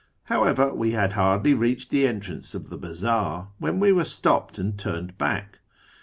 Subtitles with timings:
[0.23, 4.75] However, we had hardly reached the entrance of the bazaar when we were stopped and
[4.75, 5.59] turned back.